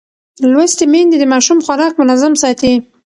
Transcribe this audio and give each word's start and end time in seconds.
لوستې 0.51 0.85
میندې 0.91 1.17
د 1.19 1.23
ماشوم 1.33 1.59
خوراک 1.65 1.93
منظم 1.99 2.33
ساتي. 2.41 2.73